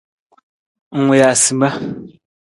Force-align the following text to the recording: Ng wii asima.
Ng 0.97 1.07
wii 1.09 1.23
asima. 1.31 1.67